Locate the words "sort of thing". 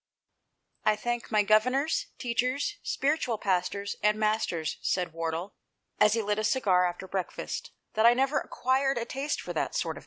9.75-9.99